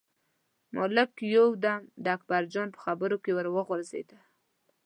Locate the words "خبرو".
2.85-3.17